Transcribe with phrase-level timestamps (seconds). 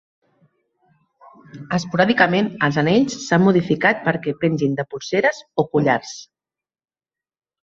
[1.77, 6.17] Esporàdicament, els anells s"han modificat perquè pengin de polseres o collars.